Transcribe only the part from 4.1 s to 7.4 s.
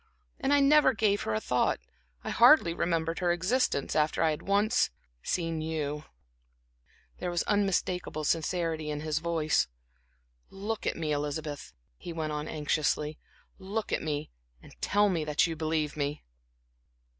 I had once seen you." There